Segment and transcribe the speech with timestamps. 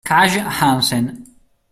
[0.09, 1.05] Kaj Hansen